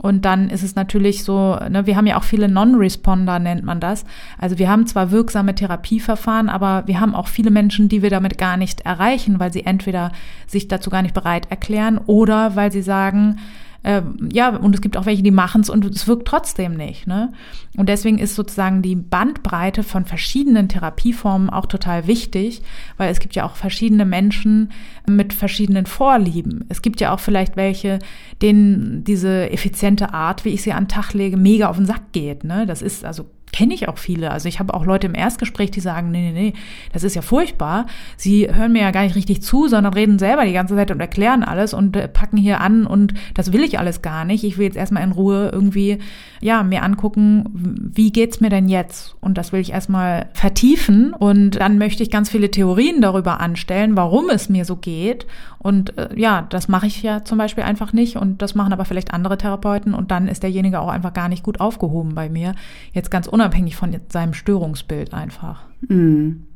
[0.00, 3.80] Und dann ist es natürlich so, ne, wir haben ja auch viele Non-Responder, nennt man
[3.80, 4.04] das.
[4.38, 8.38] Also wir haben zwar wirksame Therapieverfahren, aber wir haben auch viele Menschen, die wir damit
[8.38, 10.12] gar nicht erreichen, weil sie entweder
[10.46, 13.38] sich dazu gar nicht bereit erklären oder weil sie sagen,
[13.82, 17.06] äh, ja, und es gibt auch welche, die machen es und es wirkt trotzdem nicht.
[17.06, 17.32] Ne?
[17.76, 22.62] Und deswegen ist sozusagen die Bandbreite von verschiedenen Therapieformen auch total wichtig,
[22.98, 24.70] weil es gibt ja auch verschiedene Menschen
[25.08, 26.64] mit verschiedenen Vorlieben.
[26.68, 28.00] Es gibt ja auch vielleicht welche,
[28.42, 32.12] denen diese effiziente Art, wie ich sie an den Tag lege, mega auf den Sack
[32.12, 32.44] geht.
[32.44, 32.66] Ne?
[32.66, 34.30] Das ist also kenne ich auch viele.
[34.30, 36.52] Also ich habe auch Leute im Erstgespräch, die sagen, nee, nee, nee,
[36.92, 37.86] das ist ja furchtbar.
[38.16, 41.00] Sie hören mir ja gar nicht richtig zu, sondern reden selber die ganze Zeit und
[41.00, 44.44] erklären alles und äh, packen hier an und das will ich alles gar nicht.
[44.44, 45.98] Ich will jetzt erstmal in Ruhe irgendwie,
[46.40, 47.44] ja, mir angucken,
[47.94, 49.16] wie geht's mir denn jetzt?
[49.20, 53.96] Und das will ich erstmal vertiefen und dann möchte ich ganz viele Theorien darüber anstellen,
[53.96, 55.26] warum es mir so geht.
[55.62, 58.86] Und äh, ja, das mache ich ja zum Beispiel einfach nicht und das machen aber
[58.86, 62.54] vielleicht andere Therapeuten und dann ist derjenige auch einfach gar nicht gut aufgehoben bei mir.
[62.92, 65.62] Jetzt ganz unabhängig von seinem Störungsbild einfach.
[65.88, 66.46] Mhm.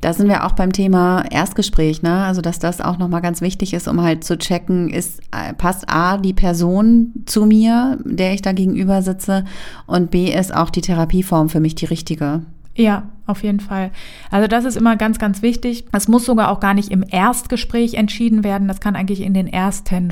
[0.00, 2.24] Da sind wir auch beim Thema Erstgespräch, ne?
[2.24, 5.22] Also dass das auch nochmal ganz wichtig ist, um halt zu checken, ist
[5.56, 9.44] passt A die Person zu mir, der ich da gegenüber sitze,
[9.86, 12.42] und B ist auch die Therapieform für mich die richtige.
[12.76, 13.92] Ja, auf jeden Fall.
[14.30, 15.86] Also das ist immer ganz, ganz wichtig.
[15.92, 18.68] Es muss sogar auch gar nicht im Erstgespräch entschieden werden.
[18.68, 20.10] Das kann eigentlich in den ersten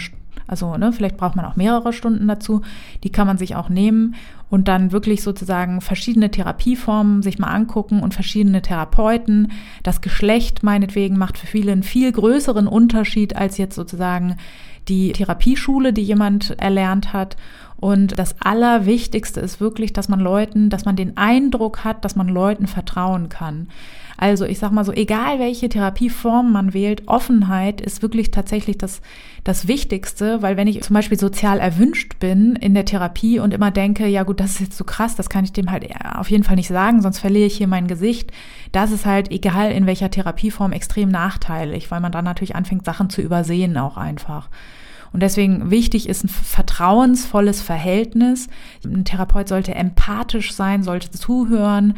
[0.52, 2.60] also ne, vielleicht braucht man auch mehrere Stunden dazu.
[3.04, 4.16] Die kann man sich auch nehmen
[4.50, 9.50] und dann wirklich sozusagen verschiedene Therapieformen sich mal angucken und verschiedene Therapeuten.
[9.82, 14.36] Das Geschlecht meinetwegen macht für viele einen viel größeren Unterschied als jetzt sozusagen
[14.88, 17.38] die Therapieschule, die jemand erlernt hat.
[17.82, 22.28] Und das Allerwichtigste ist wirklich, dass man Leuten, dass man den Eindruck hat, dass man
[22.28, 23.66] Leuten vertrauen kann.
[24.16, 29.00] Also ich sag mal so, egal welche Therapieform man wählt, Offenheit ist wirklich tatsächlich das,
[29.42, 33.72] das Wichtigste, weil wenn ich zum Beispiel sozial erwünscht bin in der Therapie und immer
[33.72, 36.44] denke, ja gut, das ist jetzt so krass, das kann ich dem halt auf jeden
[36.44, 38.30] Fall nicht sagen, sonst verliere ich hier mein Gesicht,
[38.70, 43.10] das ist halt egal in welcher Therapieform extrem nachteilig, weil man dann natürlich anfängt, Sachen
[43.10, 44.50] zu übersehen auch einfach.
[45.12, 48.48] Und deswegen wichtig ist ein vertrauensvolles Verhältnis.
[48.85, 51.94] Ein Therapeut sollte empathisch sein, sollte zuhören.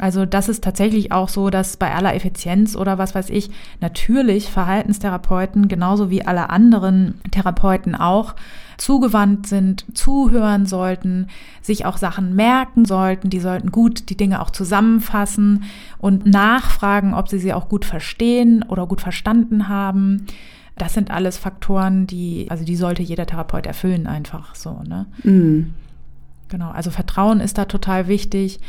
[0.00, 4.50] Also das ist tatsächlich auch so, dass bei aller Effizienz oder was weiß ich, natürlich
[4.50, 8.36] Verhaltenstherapeuten genauso wie alle anderen Therapeuten auch
[8.76, 11.26] zugewandt sind, zuhören sollten,
[11.62, 15.64] sich auch Sachen merken sollten, die sollten gut die Dinge auch zusammenfassen
[15.98, 20.26] und nachfragen, ob sie sie auch gut verstehen oder gut verstanden haben.
[20.78, 25.06] Das sind alles Faktoren, die, also die sollte jeder Therapeut erfüllen, einfach so, ne?
[25.22, 25.74] Mm.
[26.48, 28.60] Genau, also Vertrauen ist da total wichtig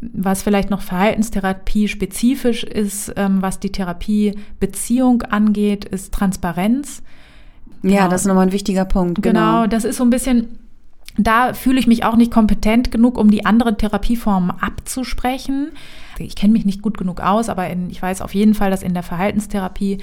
[0.00, 7.02] was vielleicht noch Verhaltenstherapie spezifisch ist, ähm, was die Therapiebeziehung angeht, ist Transparenz.
[7.82, 7.94] Genau.
[7.94, 9.22] Ja, das ist nochmal ein wichtiger Punkt.
[9.22, 9.32] Genau.
[9.32, 10.58] genau, das ist so ein bisschen,
[11.18, 15.72] da fühle ich mich auch nicht kompetent genug, um die anderen Therapieformen abzusprechen.
[16.18, 18.82] Ich kenne mich nicht gut genug aus, aber in, ich weiß auf jeden Fall, dass
[18.82, 19.98] in der Verhaltenstherapie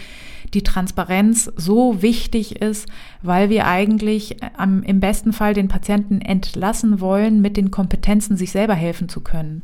[0.53, 2.87] die Transparenz so wichtig ist,
[3.21, 8.37] weil wir eigentlich äh, am, im besten Fall den Patienten entlassen wollen, mit den Kompetenzen
[8.37, 9.63] sich selber helfen zu können.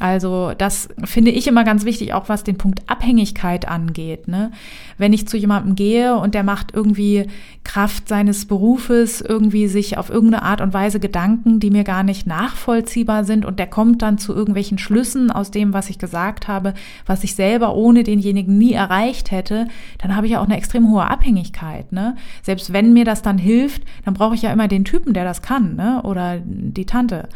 [0.00, 4.28] Also das finde ich immer ganz wichtig, auch was den Punkt Abhängigkeit angeht.
[4.28, 4.52] Ne?
[4.96, 7.26] Wenn ich zu jemandem gehe und der macht irgendwie
[7.64, 12.26] Kraft seines Berufes irgendwie sich auf irgendeine Art und Weise Gedanken, die mir gar nicht
[12.26, 16.74] nachvollziehbar sind und der kommt dann zu irgendwelchen Schlüssen aus dem, was ich gesagt habe,
[17.04, 19.66] was ich selber ohne denjenigen nie erreicht hätte,
[19.98, 21.92] dann habe ich ja auch eine extrem hohe Abhängigkeit.
[21.92, 22.16] Ne?
[22.42, 25.42] Selbst wenn mir das dann hilft, dann brauche ich ja immer den Typen, der das
[25.42, 26.02] kann ne?
[26.04, 27.28] oder die Tante.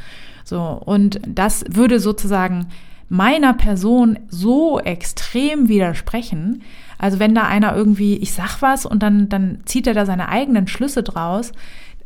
[0.44, 2.68] So, und das würde sozusagen
[3.08, 6.62] meiner Person so extrem widersprechen.
[6.98, 10.28] Also wenn da einer irgendwie, ich sag was und dann, dann zieht er da seine
[10.28, 11.52] eigenen Schlüsse draus.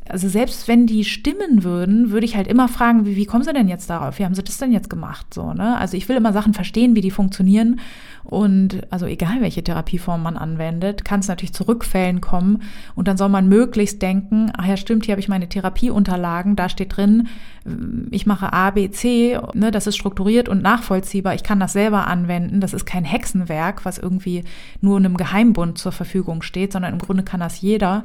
[0.08, 3.52] Also selbst wenn die stimmen würden, würde ich halt immer fragen, wie, wie kommen sie
[3.52, 4.18] denn jetzt darauf?
[4.18, 5.32] Wie haben sie das denn jetzt gemacht?
[5.34, 5.76] So, ne?
[5.76, 7.80] Also ich will immer Sachen verstehen, wie die funktionieren
[8.26, 12.62] und also egal, welche Therapieform man anwendet, kann es natürlich zu Rückfällen kommen.
[12.96, 16.68] Und dann soll man möglichst denken, ach ja, stimmt, hier habe ich meine Therapieunterlagen, da
[16.68, 17.28] steht drin,
[18.10, 21.34] ich mache A, B, C, ne, das ist strukturiert und nachvollziehbar.
[21.34, 22.60] Ich kann das selber anwenden.
[22.60, 24.44] Das ist kein Hexenwerk, was irgendwie
[24.80, 28.04] nur einem Geheimbund zur Verfügung steht, sondern im Grunde kann das jeder.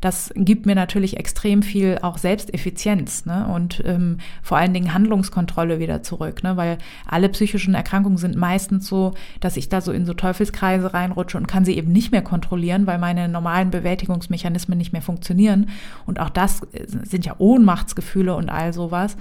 [0.00, 3.46] Das gibt mir natürlich extrem viel auch Selbsteffizienz ne?
[3.46, 6.56] und ähm, vor allen Dingen Handlungskontrolle wieder zurück, ne?
[6.56, 11.36] weil alle psychischen Erkrankungen sind meistens so, dass ich da so in so Teufelskreise reinrutsche
[11.36, 15.68] und kann sie eben nicht mehr kontrollieren, weil meine normalen Bewältigungsmechanismen nicht mehr funktionieren.
[16.06, 19.16] Und auch das äh, sind ja Ohnmachtsgefühle und all sowas.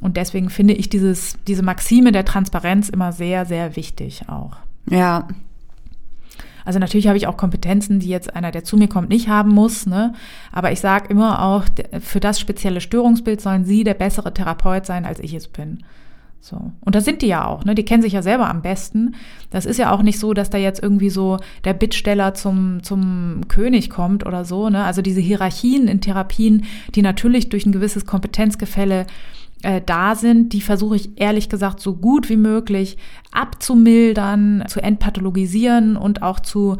[0.00, 4.56] Und deswegen finde ich dieses, diese Maxime der Transparenz immer sehr, sehr wichtig auch.
[4.88, 5.28] Ja,
[6.64, 9.50] also natürlich habe ich auch Kompetenzen, die jetzt einer, der zu mir kommt, nicht haben
[9.50, 9.86] muss.
[9.86, 10.12] Ne?
[10.52, 11.64] Aber ich sage immer auch,
[12.00, 15.82] für das spezielle Störungsbild sollen Sie der bessere Therapeut sein, als ich es bin.
[16.42, 16.72] So.
[16.80, 17.74] Und das sind die ja auch, ne?
[17.74, 19.14] Die kennen sich ja selber am besten.
[19.50, 23.42] Das ist ja auch nicht so, dass da jetzt irgendwie so der Bittsteller zum, zum
[23.48, 24.84] König kommt oder so, ne?
[24.84, 29.06] Also diese Hierarchien in Therapien, die natürlich durch ein gewisses Kompetenzgefälle
[29.62, 32.96] äh, da sind, die versuche ich ehrlich gesagt so gut wie möglich
[33.32, 36.78] abzumildern, zu entpathologisieren und auch zu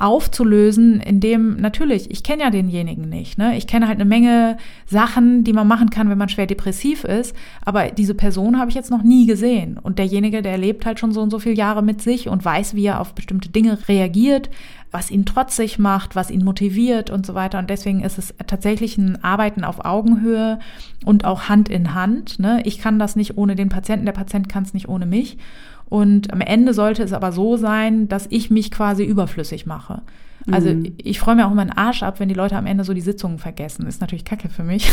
[0.00, 3.56] aufzulösen, indem natürlich, ich kenne ja denjenigen nicht, ne?
[3.56, 7.34] Ich kenne halt eine Menge Sachen, die man machen kann, wenn man schwer depressiv ist,
[7.64, 11.12] aber diese Person habe ich jetzt noch nie gesehen und derjenige, der lebt halt schon
[11.12, 14.50] so und so viele Jahre mit sich und weiß, wie er auf bestimmte Dinge reagiert,
[14.90, 17.58] was ihn trotzig macht, was ihn motiviert und so weiter.
[17.58, 20.58] Und deswegen ist es tatsächlich ein Arbeiten auf Augenhöhe
[21.04, 22.38] und auch Hand in Hand.
[22.38, 22.62] Ne?
[22.64, 25.38] Ich kann das nicht ohne den Patienten, der Patient kann es nicht ohne mich.
[25.86, 30.02] Und am Ende sollte es aber so sein, dass ich mich quasi überflüssig mache.
[30.50, 30.94] Also mhm.
[30.98, 33.00] ich freue mir auch immer einen Arsch ab, wenn die Leute am Ende so die
[33.00, 33.86] Sitzungen vergessen.
[33.86, 34.90] Ist natürlich kacke für mich.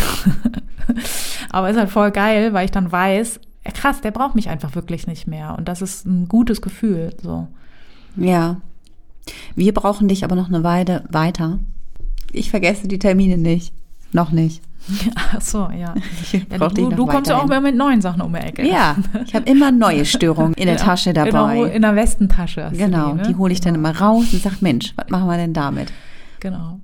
[1.50, 3.40] aber ist halt voll geil, weil ich dann weiß,
[3.74, 5.56] krass, der braucht mich einfach wirklich nicht mehr.
[5.58, 7.14] Und das ist ein gutes Gefühl.
[7.22, 7.48] So.
[8.18, 8.58] Ja,
[9.56, 11.60] wir brauchen dich aber noch eine Weile weiter.
[12.32, 13.74] Ich vergesse die Termine nicht.
[14.12, 14.62] Noch nicht.
[15.16, 15.96] Ach so, ja.
[16.32, 18.68] ja du, du kommst ja auch immer mit neuen Sachen um die Ecke.
[18.68, 21.64] Ja, ich habe immer neue Störungen in der Tasche dabei.
[21.72, 22.72] In der Westentasche.
[22.72, 23.28] Genau, die, ne?
[23.30, 23.90] die hole ich dann genau.
[23.90, 25.92] immer raus und sage, Mensch, was machen wir denn damit?
[26.40, 26.80] Genau.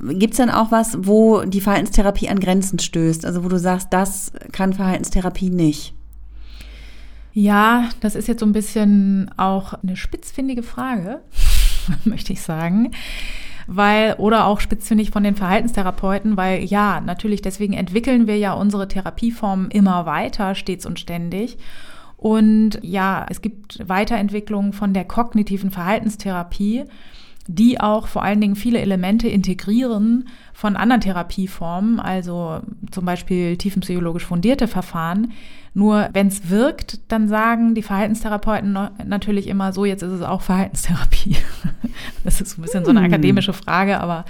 [0.00, 3.24] Gibt es dann auch was, wo die Verhaltenstherapie an Grenzen stößt?
[3.24, 5.94] Also wo du sagst, das kann Verhaltenstherapie nicht?
[7.32, 11.20] Ja, das ist jetzt so ein bisschen auch eine spitzfindige Frage,
[12.04, 12.90] möchte ich sagen.
[13.66, 18.88] Weil, oder auch spitzfindig von den Verhaltenstherapeuten, weil ja, natürlich, deswegen entwickeln wir ja unsere
[18.88, 21.56] Therapieformen immer weiter, stets und ständig.
[22.18, 26.84] Und ja, es gibt Weiterentwicklungen von der kognitiven Verhaltenstherapie,
[27.46, 32.60] die auch vor allen Dingen viele Elemente integrieren von anderen Therapieformen, also
[32.92, 35.32] zum Beispiel tiefenpsychologisch fundierte Verfahren,
[35.76, 40.40] Nur wenn es wirkt, dann sagen die Verhaltenstherapeuten natürlich immer so, jetzt ist es auch
[40.40, 41.36] Verhaltenstherapie.
[42.24, 43.06] Das ist ein bisschen so eine hm.
[43.06, 44.24] akademische Frage, aber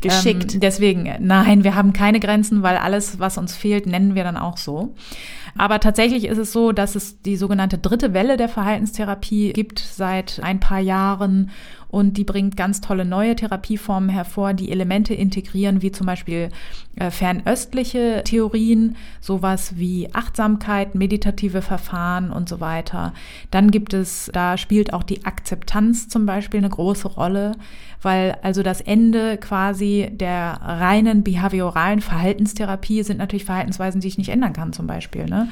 [0.00, 0.54] geschickt.
[0.54, 4.36] Ähm, deswegen, nein, wir haben keine Grenzen, weil alles, was uns fehlt, nennen wir dann
[4.36, 4.94] auch so.
[5.56, 10.40] Aber tatsächlich ist es so, dass es die sogenannte dritte Welle der Verhaltenstherapie gibt seit
[10.42, 11.50] ein paar Jahren
[11.88, 16.50] und die bringt ganz tolle neue Therapieformen hervor, die Elemente integrieren, wie zum Beispiel
[16.96, 23.14] äh, fernöstliche Theorien, sowas wie Achtsamkeit, meditative Verfahren und so weiter.
[23.50, 27.52] Dann gibt es, da spielt auch die Akzeptanz zum Beispiel eine große Rolle,
[28.04, 34.28] weil also das Ende quasi der reinen behavioralen Verhaltenstherapie sind natürlich Verhaltensweisen, die ich nicht
[34.28, 35.26] ändern kann zum Beispiel.
[35.26, 35.48] Ne?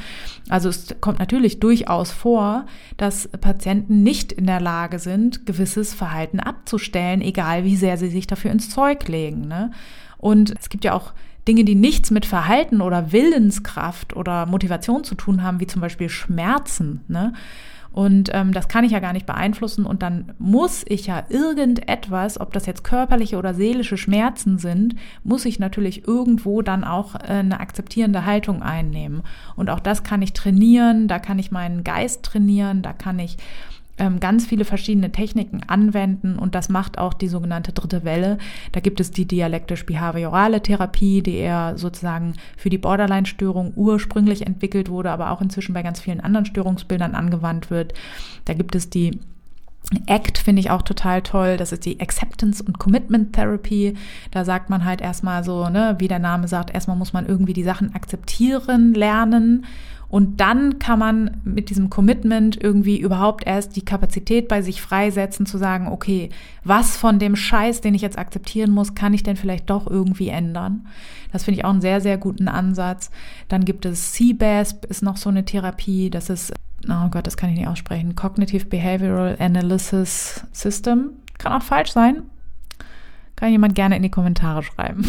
[0.48, 6.40] Also es kommt natürlich durchaus vor, dass Patienten nicht in der Lage sind, gewisses Verhalten
[6.40, 9.48] abzustellen, egal wie sehr sie sich dafür ins Zeug legen.
[9.48, 9.70] Ne?
[10.18, 11.12] Und es gibt ja auch
[11.48, 16.08] Dinge, die nichts mit Verhalten oder Willenskraft oder Motivation zu tun haben, wie zum Beispiel
[16.08, 17.00] Schmerzen.
[17.08, 17.32] Ne?
[17.92, 19.84] Und ähm, das kann ich ja gar nicht beeinflussen.
[19.84, 25.44] Und dann muss ich ja irgendetwas, ob das jetzt körperliche oder seelische Schmerzen sind, muss
[25.44, 29.22] ich natürlich irgendwo dann auch äh, eine akzeptierende Haltung einnehmen.
[29.56, 33.36] Und auch das kann ich trainieren, da kann ich meinen Geist trainieren, da kann ich
[34.02, 38.38] ähm, ganz viele verschiedene Techniken anwenden und das macht auch die sogenannte dritte Welle.
[38.72, 45.12] Da gibt es die dialektisch-behaviorale Therapie, die eher sozusagen für die Borderline-Störung ursprünglich entwickelt wurde,
[45.12, 47.94] aber auch inzwischen bei ganz vielen anderen Störungsbildern angewandt wird.
[48.44, 49.20] Da gibt es die
[50.08, 51.56] ACT finde ich auch total toll.
[51.56, 53.94] Das ist die Acceptance und Commitment Therapy.
[54.30, 57.52] Da sagt man halt erstmal so, ne, wie der Name sagt, erstmal muss man irgendwie
[57.52, 59.64] die Sachen akzeptieren lernen
[60.12, 65.46] und dann kann man mit diesem Commitment irgendwie überhaupt erst die Kapazität bei sich freisetzen,
[65.46, 66.28] zu sagen, okay,
[66.64, 70.28] was von dem Scheiß, den ich jetzt akzeptieren muss, kann ich denn vielleicht doch irgendwie
[70.28, 70.86] ändern?
[71.32, 73.10] Das finde ich auch einen sehr, sehr guten Ansatz.
[73.48, 76.52] Dann gibt es CBASP, ist noch so eine Therapie, das ist,
[76.86, 81.12] oh Gott, das kann ich nicht aussprechen, Cognitive Behavioral Analysis System.
[81.38, 82.24] Kann auch falsch sein.
[83.34, 85.06] Kann jemand gerne in die Kommentare schreiben.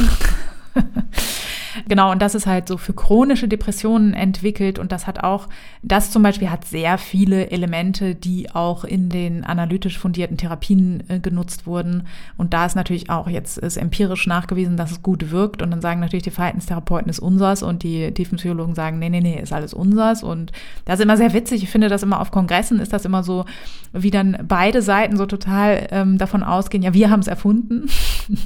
[1.87, 5.47] Genau, und das ist halt so für chronische Depressionen entwickelt und das hat auch,
[5.81, 11.19] das zum Beispiel hat sehr viele Elemente, die auch in den analytisch fundierten Therapien äh,
[11.19, 12.07] genutzt wurden.
[12.37, 15.61] Und da ist natürlich auch jetzt ist empirisch nachgewiesen, dass es gut wirkt.
[15.61, 19.39] Und dann sagen natürlich die Verhaltenstherapeuten ist unsers und die Tiefenpsychologen sagen, nee, nee, nee,
[19.41, 20.23] ist alles unsers.
[20.23, 20.51] Und
[20.85, 21.63] das ist immer sehr witzig.
[21.63, 23.45] Ich finde das immer auf Kongressen ist das immer so,
[23.93, 27.89] wie dann beide Seiten so total ähm, davon ausgehen, ja, wir haben es erfunden.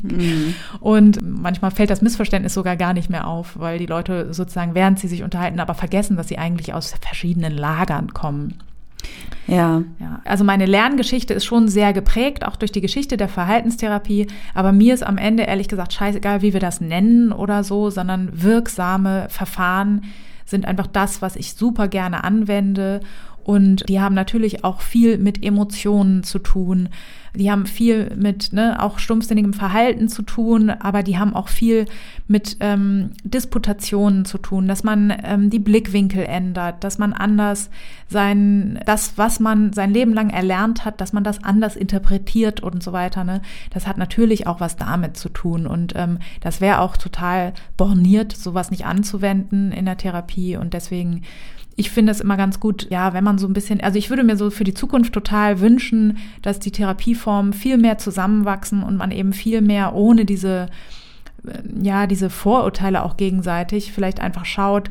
[0.01, 0.53] Mhm.
[0.79, 4.75] Und manchmal fällt das Missverständnis sogar gar nicht mehr mehr auf, weil die Leute sozusagen,
[4.75, 8.59] während sie sich unterhalten, aber vergessen, dass sie eigentlich aus verschiedenen Lagern kommen.
[9.47, 9.83] Ja.
[9.99, 10.21] ja.
[10.25, 14.27] Also meine Lerngeschichte ist schon sehr geprägt, auch durch die Geschichte der Verhaltenstherapie.
[14.53, 18.29] Aber mir ist am Ende ehrlich gesagt scheißegal, wie wir das nennen oder so, sondern
[18.33, 20.03] wirksame Verfahren
[20.45, 23.01] sind einfach das, was ich super gerne anwende.
[23.43, 26.89] Und die haben natürlich auch viel mit Emotionen zu tun
[27.37, 31.85] die haben viel mit ne, auch stumpfsinnigem Verhalten zu tun, aber die haben auch viel
[32.27, 37.69] mit ähm, Disputationen zu tun, dass man ähm, die Blickwinkel ändert, dass man anders
[38.09, 42.81] sein, das, was man sein Leben lang erlernt hat, dass man das anders interpretiert und
[42.83, 43.23] so weiter.
[43.23, 43.41] Ne?
[43.71, 48.35] Das hat natürlich auch was damit zu tun und ähm, das wäre auch total borniert,
[48.35, 51.21] sowas nicht anzuwenden in der Therapie und deswegen
[51.79, 54.23] ich finde es immer ganz gut, ja, wenn man so ein bisschen, also ich würde
[54.23, 59.11] mir so für die Zukunft total wünschen, dass die Therapieformen viel mehr zusammenwachsen und man
[59.11, 60.69] eben viel mehr ohne diese,
[61.47, 64.89] äh, ja, diese Vorurteile auch gegenseitig vielleicht einfach schaut,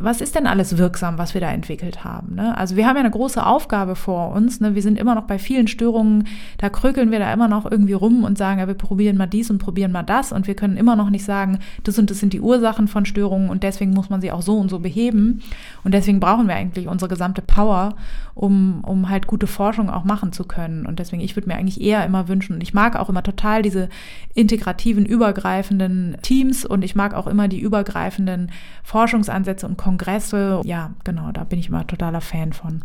[0.00, 2.34] was ist denn alles wirksam, was wir da entwickelt haben?
[2.34, 2.56] Ne?
[2.56, 4.60] Also wir haben ja eine große Aufgabe vor uns.
[4.60, 4.74] Ne?
[4.74, 6.26] Wir sind immer noch bei vielen Störungen,
[6.58, 9.50] da krökeln wir da immer noch irgendwie rum und sagen, ja, wir probieren mal dies
[9.50, 12.32] und probieren mal das und wir können immer noch nicht sagen, das und das sind
[12.32, 15.42] die Ursachen von Störungen und deswegen muss man sie auch so und so beheben.
[15.84, 17.94] Und deswegen brauchen wir eigentlich unsere gesamte Power,
[18.36, 20.84] um, um halt gute Forschung auch machen zu können.
[20.84, 23.62] Und deswegen, ich würde mir eigentlich eher immer wünschen, und ich mag auch immer total
[23.62, 23.88] diese
[24.34, 28.52] integrativen, übergreifenden Teams und ich mag auch immer die übergreifenden
[28.84, 30.60] Forschungsansätze und Kongresse.
[30.64, 32.82] Ja, genau, da bin ich immer totaler Fan von.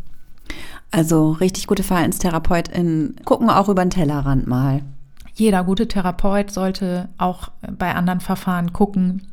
[0.90, 4.82] Also richtig gute VerhaltensterapeutInnen gucken auch über den Tellerrand mal.
[5.34, 9.28] Jeder gute Therapeut sollte auch bei anderen Verfahren gucken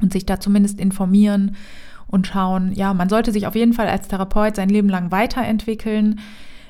[0.00, 1.56] und sich da zumindest informieren
[2.08, 6.20] und schauen, ja, man sollte sich auf jeden Fall als Therapeut sein Leben lang weiterentwickeln.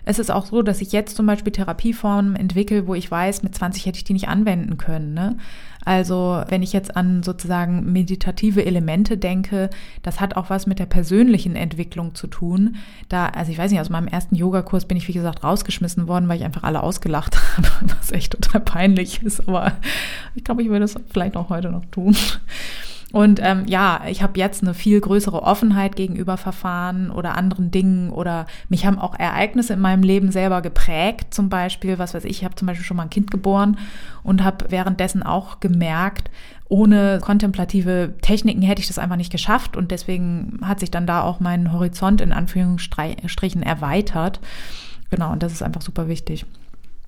[0.04, 3.54] Es ist auch so, dass ich jetzt zum Beispiel Therapieformen entwickle, wo ich weiß, mit
[3.54, 5.12] 20 hätte ich die nicht anwenden können.
[5.12, 5.36] Ne?
[5.84, 9.68] Also wenn ich jetzt an sozusagen meditative Elemente denke,
[10.02, 12.76] das hat auch was mit der persönlichen Entwicklung zu tun.
[13.08, 16.28] Da, also ich weiß nicht, aus meinem ersten Yogakurs bin ich, wie gesagt, rausgeschmissen worden,
[16.28, 19.46] weil ich einfach alle ausgelacht habe, was echt total peinlich ist.
[19.46, 19.72] Aber
[20.34, 22.16] ich glaube, ich würde es vielleicht auch heute noch tun.
[23.12, 28.10] Und ähm, ja, ich habe jetzt eine viel größere Offenheit gegenüber Verfahren oder anderen Dingen
[28.10, 31.32] oder mich haben auch Ereignisse in meinem Leben selber geprägt.
[31.32, 33.78] Zum Beispiel, was weiß ich, ich habe zum Beispiel schon mal ein Kind geboren
[34.22, 36.30] und habe währenddessen auch gemerkt,
[36.68, 41.22] ohne kontemplative Techniken hätte ich das einfach nicht geschafft und deswegen hat sich dann da
[41.22, 44.38] auch mein Horizont in Anführungsstrichen erweitert.
[45.10, 46.44] Genau, und das ist einfach super wichtig.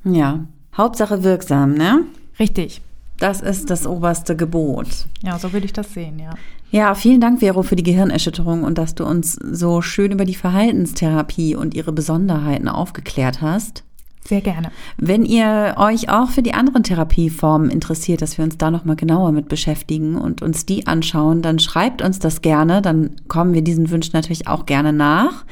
[0.02, 0.40] Ja,
[0.74, 2.04] Hauptsache wirksam, ne?
[2.38, 2.80] Richtig.
[3.20, 4.88] Das ist das oberste Gebot.
[5.22, 6.30] Ja, so würde ich das sehen, ja.
[6.72, 10.34] Ja, vielen Dank, Vero, für die Gehirnerschütterung und dass du uns so schön über die
[10.34, 13.84] Verhaltenstherapie und ihre Besonderheiten aufgeklärt hast.
[14.24, 14.70] Sehr gerne.
[14.96, 19.32] Wenn ihr euch auch für die anderen Therapieformen interessiert, dass wir uns da nochmal genauer
[19.32, 22.80] mit beschäftigen und uns die anschauen, dann schreibt uns das gerne.
[22.80, 25.44] Dann kommen wir diesen Wünschen natürlich auch gerne nach.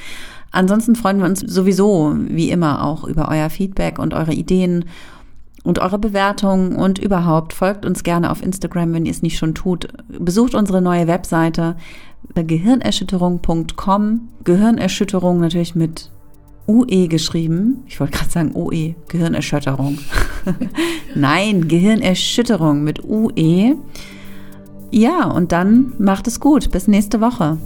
[0.52, 4.86] Ansonsten freuen wir uns sowieso, wie immer, auch über euer Feedback und eure Ideen
[5.64, 9.54] und eure Bewertungen und überhaupt folgt uns gerne auf Instagram, wenn ihr es nicht schon
[9.54, 9.88] tut.
[10.08, 11.76] Besucht unsere neue Webseite
[12.34, 14.28] gehirnerschütterung.com.
[14.44, 16.10] Gehirnerschütterung natürlich mit
[16.66, 17.82] UE geschrieben.
[17.86, 19.98] Ich wollte gerade sagen OE, Gehirnerschütterung.
[21.14, 23.76] Nein, Gehirnerschütterung mit UE.
[24.90, 26.70] Ja, und dann macht es gut.
[26.70, 27.58] Bis nächste Woche.